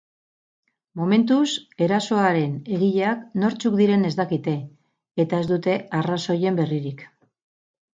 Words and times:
Momentuz 1.01 1.49
erasoaren 1.89 2.57
egileak 2.79 3.23
nortzuk 3.45 3.79
diren 3.85 4.11
ez 4.13 4.15
dakite 4.25 4.59
eta 5.27 5.45
ez 5.47 5.53
dute 5.57 5.81
arrazoien 6.03 6.65
berririk. 6.65 7.11